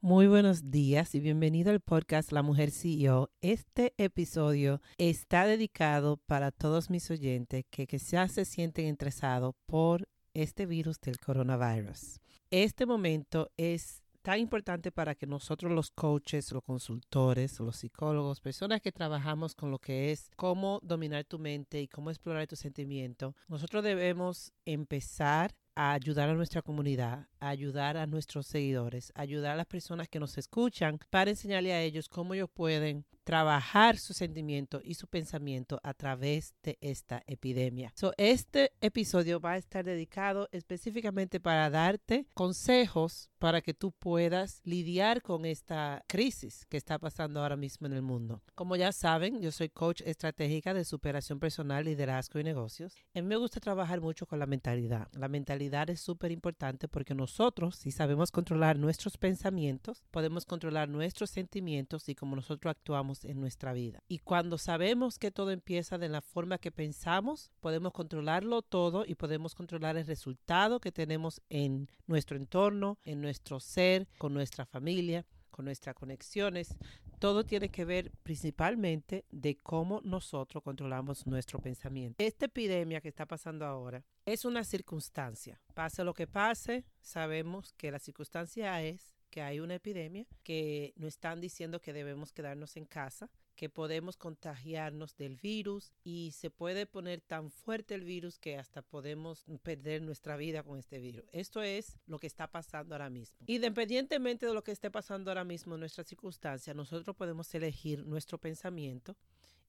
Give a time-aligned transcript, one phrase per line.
[0.00, 3.32] Muy buenos días y bienvenido al podcast La Mujer CEO.
[3.40, 10.66] Este episodio está dedicado para todos mis oyentes que, ya se sienten interesados por este
[10.66, 12.20] virus del coronavirus.
[12.48, 18.80] Este momento es tan importante para que nosotros los coaches, los consultores, los psicólogos, personas
[18.80, 23.34] que trabajamos con lo que es cómo dominar tu mente y cómo explorar tu sentimiento,
[23.48, 29.52] nosotros debemos empezar a ayudar a nuestra comunidad, a ayudar a nuestros seguidores, a ayudar
[29.52, 34.14] a las personas que nos escuchan para enseñarle a ellos cómo ellos pueden trabajar su
[34.14, 37.92] sentimiento y su pensamiento a través de esta epidemia.
[37.94, 44.62] So, este episodio va a estar dedicado específicamente para darte consejos para que tú puedas
[44.64, 48.42] lidiar con esta crisis que está pasando ahora mismo en el mundo.
[48.54, 52.94] Como ya saben, yo soy coach estratégica de superación personal, liderazgo y negocios.
[53.14, 55.08] A mí me gusta trabajar mucho con la mentalidad.
[55.12, 61.28] La mentalidad es súper importante porque nosotros, si sabemos controlar nuestros pensamientos, podemos controlar nuestros
[61.28, 64.02] sentimientos y cómo nosotros actuamos en nuestra vida.
[64.08, 69.14] Y cuando sabemos que todo empieza de la forma que pensamos, podemos controlarlo todo y
[69.14, 75.26] podemos controlar el resultado que tenemos en nuestro entorno, en nuestro ser, con nuestra familia
[75.58, 76.76] con nuestras conexiones,
[77.18, 82.22] todo tiene que ver principalmente de cómo nosotros controlamos nuestro pensamiento.
[82.22, 85.60] Esta epidemia que está pasando ahora es una circunstancia.
[85.74, 91.08] Pase lo que pase, sabemos que la circunstancia es que hay una epidemia, que nos
[91.08, 96.86] están diciendo que debemos quedarnos en casa, que podemos contagiarnos del virus y se puede
[96.86, 101.24] poner tan fuerte el virus que hasta podemos perder nuestra vida con este virus.
[101.32, 103.36] Esto es lo que está pasando ahora mismo.
[103.46, 108.38] Independientemente de lo que esté pasando ahora mismo en nuestra circunstancia, nosotros podemos elegir nuestro
[108.38, 109.16] pensamiento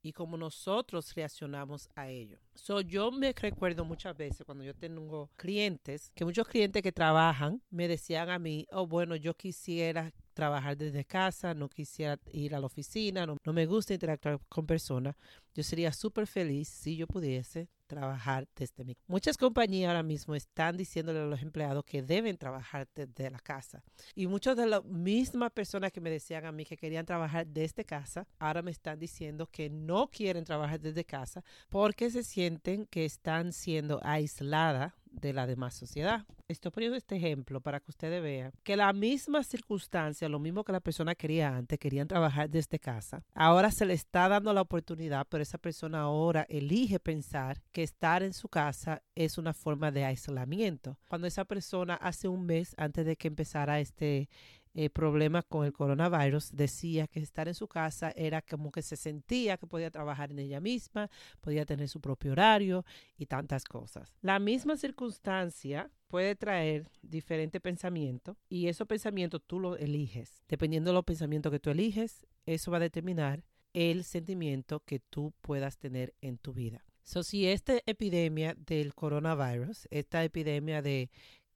[0.02, 2.40] y cómo nosotros reaccionamos a ello.
[2.54, 7.62] So, yo me recuerdo muchas veces cuando yo tengo clientes, que muchos clientes que trabajan
[7.70, 12.60] me decían a mí, oh, bueno, yo quisiera trabajar desde casa, no quisiera ir a
[12.60, 15.16] la oficina, no, no me gusta interactuar con personas.
[15.54, 20.78] Yo sería súper feliz si yo pudiese trabajar desde mi Muchas compañías ahora mismo están
[20.78, 23.84] diciéndole a los empleados que deben trabajar desde la casa.
[24.16, 27.84] Y muchas de las mismas personas que me decían a mí que querían trabajar desde
[27.84, 33.06] casa, ahora me están diciendo que no quieren trabajar desde casa porque se sienten que
[33.06, 36.26] están siendo aisladas de la demás sociedad.
[36.50, 40.72] Estoy poniendo este ejemplo para que ustedes vean que la misma circunstancia, lo mismo que
[40.72, 45.28] la persona quería antes, querían trabajar desde casa, ahora se le está dando la oportunidad,
[45.30, 50.06] pero esa persona ahora elige pensar que estar en su casa es una forma de
[50.06, 50.98] aislamiento.
[51.08, 54.28] Cuando esa persona hace un mes antes de que empezara este
[54.74, 58.96] eh, problemas con el coronavirus, decía que estar en su casa era como que se
[58.96, 61.10] sentía que podía trabajar en ella misma,
[61.42, 62.86] podía tener su propio horario
[63.18, 64.14] y tantas cosas.
[64.22, 70.44] La misma circunstancia puede traer diferentes pensamientos y esos pensamientos tú los eliges.
[70.48, 73.44] Dependiendo de los pensamientos que tú eliges, eso va a determinar
[73.74, 76.84] el sentimiento que tú puedas tener en tu vida.
[77.04, 81.10] So, si esta epidemia del coronavirus, esta epidemia de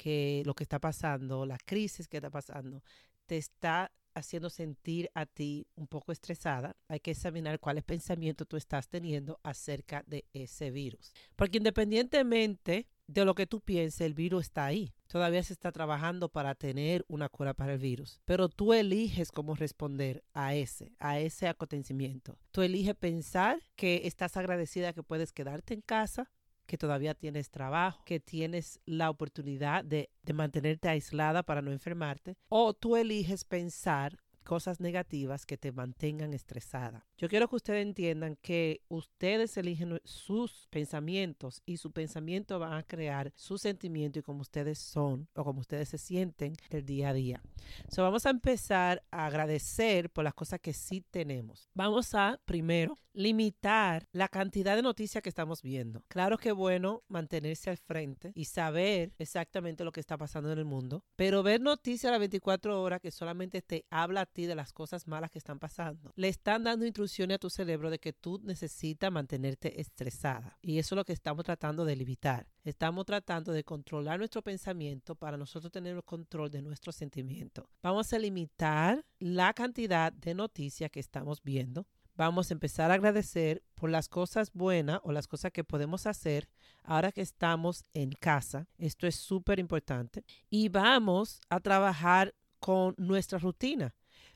[0.03, 2.83] que lo que está pasando, la crisis que está pasando,
[3.25, 8.57] te está haciendo sentir a ti un poco estresada, hay que examinar cuáles pensamientos tú
[8.57, 11.13] estás teniendo acerca de ese virus.
[11.37, 14.93] Porque independientemente de lo que tú pienses, el virus está ahí.
[15.07, 18.19] Todavía se está trabajando para tener una cura para el virus.
[18.25, 22.37] Pero tú eliges cómo responder a ese, a ese acontecimiento.
[22.51, 26.29] Tú eliges pensar que estás agradecida que puedes quedarte en casa
[26.65, 32.37] que todavía tienes trabajo, que tienes la oportunidad de, de mantenerte aislada para no enfermarte,
[32.49, 37.05] o tú eliges pensar cosas negativas que te mantengan estresada.
[37.17, 42.83] Yo quiero que ustedes entiendan que ustedes eligen sus pensamientos y su pensamiento van a
[42.83, 47.13] crear su sentimiento y como ustedes son o como ustedes se sienten el día a
[47.13, 47.41] día.
[47.89, 51.69] So, vamos a empezar a agradecer por las cosas que sí tenemos.
[51.73, 56.03] Vamos a primero limitar la cantidad de noticias que estamos viendo.
[56.07, 60.65] Claro que bueno mantenerse al frente y saber exactamente lo que está pasando en el
[60.65, 65.07] mundo, pero ver noticias a las 24 horas que solamente te habla de las cosas
[65.07, 69.11] malas que están pasando, le están dando instrucciones a tu cerebro de que tú necesitas
[69.11, 70.57] mantenerte estresada.
[70.61, 72.47] Y eso es lo que estamos tratando de limitar.
[72.63, 77.65] Estamos tratando de controlar nuestro pensamiento para nosotros tener el control de nuestros sentimientos.
[77.81, 81.85] Vamos a limitar la cantidad de noticias que estamos viendo
[82.15, 86.47] vamos a empezar a agradecer por las cosas buenas o las cosas que podemos hacer
[86.83, 88.67] ahora que estamos en casa.
[88.77, 90.23] Esto es súper importante.
[90.49, 93.93] Y vamos a trabajar con nuestra rutina.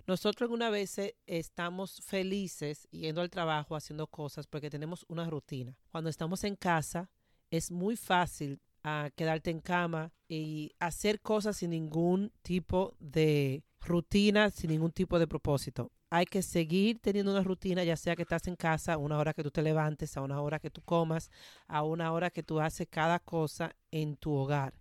[0.07, 5.77] Nosotros alguna vez estamos felices yendo al trabajo, haciendo cosas porque tenemos una rutina.
[5.91, 7.09] Cuando estamos en casa
[7.51, 14.49] es muy fácil ah, quedarte en cama y hacer cosas sin ningún tipo de rutina
[14.49, 15.91] sin ningún tipo de propósito.
[16.09, 19.33] Hay que seguir teniendo una rutina, ya sea que estás en casa, a una hora
[19.33, 21.29] que tú te levantes, a una hora que tú comas,
[21.67, 24.73] a una hora que tú haces cada cosa en tu hogar.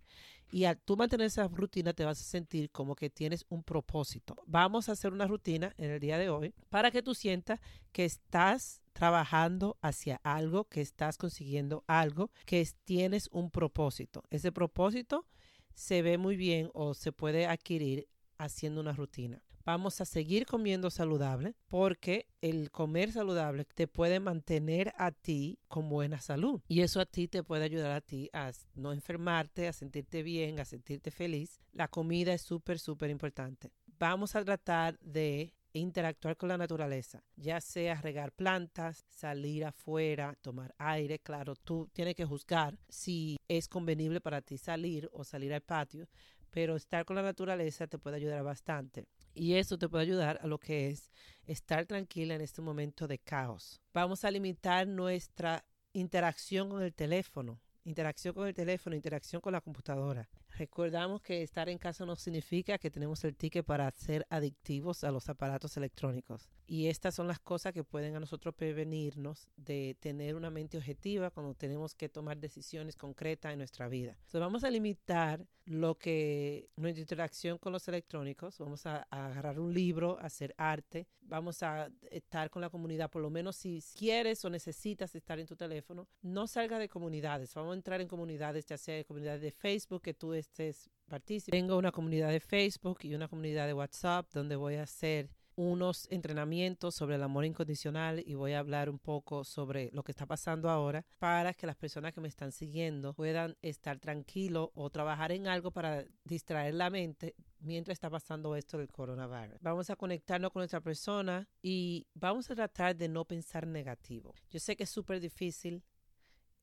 [0.49, 4.35] Y al tú mantener esa rutina te vas a sentir como que tienes un propósito.
[4.45, 7.59] Vamos a hacer una rutina en el día de hoy para que tú sientas
[7.91, 14.23] que estás trabajando hacia algo, que estás consiguiendo algo, que tienes un propósito.
[14.29, 15.25] Ese propósito
[15.73, 18.07] se ve muy bien o se puede adquirir
[18.37, 19.41] haciendo una rutina.
[19.67, 25.89] Vamos a seguir comiendo saludable porque el comer saludable te puede mantener a ti con
[25.89, 29.73] buena salud y eso a ti te puede ayudar a ti a no enfermarte, a
[29.73, 31.59] sentirte bien, a sentirte feliz.
[31.73, 33.73] La comida es súper, súper importante.
[33.99, 40.73] Vamos a tratar de interactuar con la naturaleza, ya sea regar plantas, salir afuera, tomar
[40.77, 41.19] aire.
[41.19, 46.07] Claro, tú tienes que juzgar si es convenible para ti salir o salir al patio,
[46.51, 49.05] pero estar con la naturaleza te puede ayudar bastante.
[49.39, 51.11] Y eso te puede ayudar a lo que es
[51.45, 53.79] estar tranquila en este momento de caos.
[53.93, 55.63] Vamos a limitar nuestra
[55.93, 60.27] interacción con el teléfono, interacción con el teléfono, interacción con la computadora.
[60.57, 65.11] Recordamos que estar en casa no significa que tenemos el ticket para ser adictivos a
[65.11, 66.49] los aparatos electrónicos.
[66.69, 71.31] Y estas son las cosas que pueden a nosotros prevenirnos de tener una mente objetiva
[71.31, 74.11] cuando tenemos que tomar decisiones concretas en nuestra vida.
[74.11, 78.57] Entonces vamos a limitar lo que nuestra interacción con los electrónicos.
[78.57, 81.07] Vamos a, a agarrar un libro, hacer arte.
[81.21, 85.45] Vamos a estar con la comunidad, por lo menos si quieres o necesitas estar en
[85.45, 86.07] tu teléfono.
[86.21, 87.53] No salga de comunidades.
[87.53, 91.57] Vamos a entrar en comunidades, ya sea de comunidades de Facebook que tú estés participando.
[91.57, 96.07] Tengo una comunidad de Facebook y una comunidad de WhatsApp donde voy a hacer unos
[96.11, 100.27] entrenamientos sobre el amor incondicional y voy a hablar un poco sobre lo que está
[100.27, 105.31] pasando ahora para que las personas que me están siguiendo puedan estar tranquilos o trabajar
[105.31, 109.57] en algo para distraer la mente mientras está pasando esto del coronavirus.
[109.61, 114.35] Vamos a conectarnos con nuestra persona y vamos a tratar de no pensar negativo.
[114.51, 115.83] Yo sé que es súper difícil,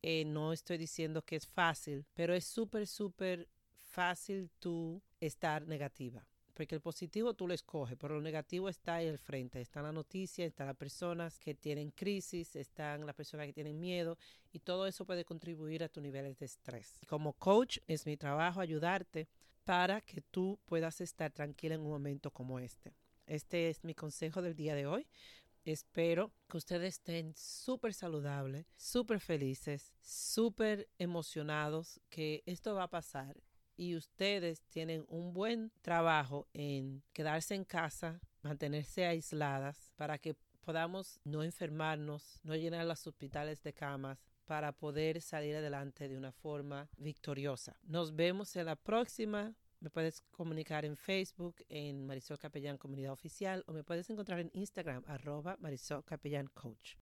[0.02, 6.24] eh, no estoy diciendo que es fácil, pero es súper, súper fácil tú estar negativa
[6.54, 9.60] porque el positivo tú lo escoges, pero lo negativo está ahí al frente.
[9.60, 14.16] Está la noticia, están las personas que tienen crisis, están las personas que tienen miedo
[14.52, 17.00] y todo eso puede contribuir a tus niveles de estrés.
[17.06, 19.28] Como coach es mi trabajo ayudarte
[19.64, 22.94] para que tú puedas estar tranquila en un momento como este.
[23.26, 25.08] Este es mi consejo del día de hoy.
[25.64, 33.34] Espero que ustedes estén súper saludables, súper felices, súper emocionados, que esto va a pasar
[33.76, 41.20] y ustedes tienen un buen trabajo en quedarse en casa, mantenerse aisladas para que podamos
[41.24, 46.88] no enfermarnos, no llenar los hospitales de camas para poder salir adelante de una forma
[46.96, 47.76] victoriosa.
[47.82, 49.54] Nos vemos en la próxima.
[49.80, 54.50] Me puedes comunicar en Facebook, en Marisol Capellán Comunidad Oficial, o me puedes encontrar en
[54.54, 56.92] Instagram, arroba Marisol Capellán Coach.